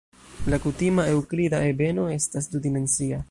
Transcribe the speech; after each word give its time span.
La 0.53 0.57
kutima 0.63 1.05
eŭklida 1.11 1.61
ebeno 1.73 2.07
estas 2.17 2.53
du-dimensia. 2.55 3.19